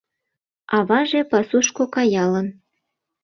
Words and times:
Аваже 0.77 1.21
пасушко 1.31 1.83
каялын 1.95 2.47